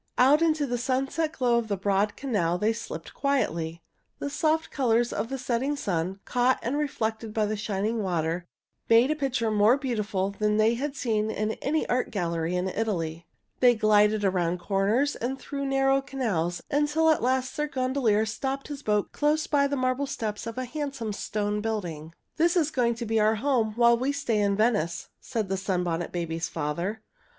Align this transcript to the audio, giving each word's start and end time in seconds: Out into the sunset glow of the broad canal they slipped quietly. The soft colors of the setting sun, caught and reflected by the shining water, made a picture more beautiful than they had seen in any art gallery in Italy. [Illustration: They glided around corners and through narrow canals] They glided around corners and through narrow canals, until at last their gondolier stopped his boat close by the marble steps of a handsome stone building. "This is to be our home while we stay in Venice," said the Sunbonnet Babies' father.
Out 0.17 0.41
into 0.41 0.65
the 0.65 0.79
sunset 0.79 1.33
glow 1.33 1.59
of 1.59 1.67
the 1.67 1.77
broad 1.77 2.15
canal 2.15 2.57
they 2.57 2.73
slipped 2.73 3.13
quietly. 3.13 3.83
The 4.17 4.31
soft 4.31 4.71
colors 4.71 5.13
of 5.13 5.29
the 5.29 5.37
setting 5.37 5.75
sun, 5.75 6.19
caught 6.25 6.57
and 6.63 6.75
reflected 6.75 7.35
by 7.35 7.45
the 7.45 7.55
shining 7.55 8.01
water, 8.01 8.47
made 8.89 9.11
a 9.11 9.15
picture 9.15 9.51
more 9.51 9.77
beautiful 9.77 10.31
than 10.31 10.57
they 10.57 10.73
had 10.73 10.95
seen 10.95 11.29
in 11.29 11.51
any 11.61 11.87
art 11.87 12.09
gallery 12.09 12.55
in 12.55 12.67
Italy. 12.67 13.27
[Illustration: 13.27 13.57
They 13.59 13.75
glided 13.75 14.25
around 14.25 14.57
corners 14.57 15.15
and 15.15 15.37
through 15.37 15.67
narrow 15.67 16.01
canals] 16.01 16.63
They 16.67 16.77
glided 16.77 16.83
around 16.83 16.87
corners 16.87 16.89
and 16.89 16.93
through 16.95 17.05
narrow 17.05 17.11
canals, 17.11 17.11
until 17.11 17.11
at 17.11 17.21
last 17.21 17.57
their 17.57 17.67
gondolier 17.67 18.25
stopped 18.25 18.67
his 18.69 18.81
boat 18.81 19.11
close 19.11 19.45
by 19.45 19.67
the 19.67 19.77
marble 19.77 20.07
steps 20.07 20.47
of 20.47 20.57
a 20.57 20.65
handsome 20.65 21.13
stone 21.13 21.61
building. 21.61 22.15
"This 22.37 22.57
is 22.57 22.71
to 22.71 23.05
be 23.05 23.19
our 23.19 23.35
home 23.35 23.73
while 23.75 23.95
we 23.99 24.11
stay 24.11 24.39
in 24.39 24.55
Venice," 24.55 25.09
said 25.19 25.47
the 25.47 25.57
Sunbonnet 25.57 26.11
Babies' 26.11 26.49
father. 26.49 27.01